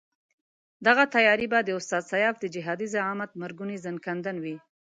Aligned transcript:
دغه 0.87 1.03
تیاري 1.15 1.47
به 1.51 1.59
د 1.63 1.69
استاد 1.79 2.03
سیاف 2.11 2.35
د 2.39 2.45
جهادي 2.55 2.87
زعامت 2.93 3.31
مرګوني 3.41 3.77
ځنکندن 3.85 4.35
وي. 4.43 4.55